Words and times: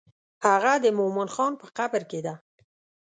هغه 0.45 0.73
د 0.83 0.85
مومن 0.97 1.27
خان 1.35 1.53
په 1.61 1.67
قبر 1.77 2.01
کې 2.09 2.19
ده. 2.25 2.33